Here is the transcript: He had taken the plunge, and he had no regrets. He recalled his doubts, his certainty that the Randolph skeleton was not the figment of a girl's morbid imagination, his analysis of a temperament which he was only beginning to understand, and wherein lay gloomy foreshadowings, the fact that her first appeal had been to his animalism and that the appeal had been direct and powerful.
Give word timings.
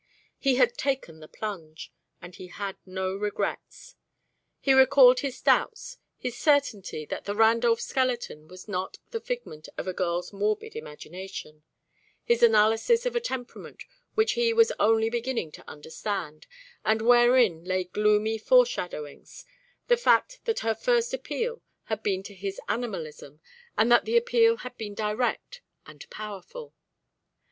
He 0.39 0.55
had 0.55 0.79
taken 0.79 1.19
the 1.19 1.27
plunge, 1.27 1.93
and 2.23 2.33
he 2.35 2.47
had 2.47 2.75
no 2.87 3.15
regrets. 3.15 3.93
He 4.59 4.73
recalled 4.73 5.19
his 5.19 5.39
doubts, 5.43 5.99
his 6.17 6.35
certainty 6.35 7.05
that 7.05 7.25
the 7.25 7.35
Randolph 7.35 7.79
skeleton 7.81 8.47
was 8.47 8.67
not 8.67 8.97
the 9.11 9.19
figment 9.21 9.69
of 9.77 9.87
a 9.87 9.93
girl's 9.93 10.33
morbid 10.33 10.75
imagination, 10.75 11.61
his 12.23 12.41
analysis 12.41 13.05
of 13.05 13.15
a 13.15 13.19
temperament 13.19 13.83
which 14.15 14.31
he 14.31 14.53
was 14.53 14.71
only 14.79 15.11
beginning 15.11 15.51
to 15.51 15.69
understand, 15.69 16.47
and 16.83 17.03
wherein 17.03 17.63
lay 17.63 17.83
gloomy 17.83 18.39
foreshadowings, 18.39 19.45
the 19.87 19.97
fact 19.97 20.39
that 20.45 20.61
her 20.61 20.73
first 20.73 21.13
appeal 21.13 21.61
had 21.83 22.01
been 22.01 22.23
to 22.23 22.33
his 22.33 22.59
animalism 22.67 23.39
and 23.77 23.91
that 23.91 24.05
the 24.05 24.17
appeal 24.17 24.57
had 24.57 24.75
been 24.77 24.95
direct 24.95 25.61
and 25.85 26.09
powerful. 26.09 26.73